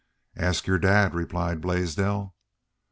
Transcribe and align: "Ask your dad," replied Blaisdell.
"Ask 0.35 0.65
your 0.65 0.79
dad," 0.79 1.13
replied 1.13 1.61
Blaisdell. 1.61 2.33